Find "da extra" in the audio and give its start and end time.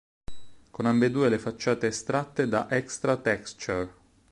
2.47-3.17